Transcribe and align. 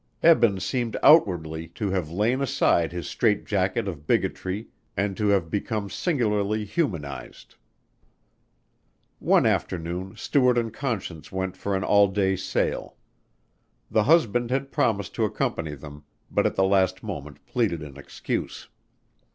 Eben 0.23 0.59
seemed 0.59 0.97
outwardly 1.03 1.67
to 1.67 1.91
have 1.91 2.09
lain 2.09 2.41
aside 2.41 2.91
his 2.91 3.07
strait 3.07 3.45
jacket 3.45 3.87
of 3.87 4.07
bigotry 4.07 4.67
and 4.97 5.15
to 5.15 5.27
have 5.27 5.51
become 5.51 5.91
singularly 5.91 6.65
humanized. 6.65 7.53
One 9.19 9.45
afternoon 9.45 10.15
Stuart 10.15 10.57
and 10.57 10.73
Conscience 10.73 11.31
went 11.31 11.55
for 11.55 11.75
an 11.75 11.83
all 11.83 12.07
day 12.07 12.35
sail. 12.35 12.97
The 13.91 14.05
husband 14.05 14.49
had 14.49 14.71
promised 14.71 15.13
to 15.13 15.23
accompany 15.25 15.75
them, 15.75 16.03
but 16.31 16.47
at 16.47 16.55
the 16.55 16.63
last 16.65 17.03
moment 17.03 17.45
pleaded 17.45 17.83
an 17.83 17.95
excuse. 17.95 18.69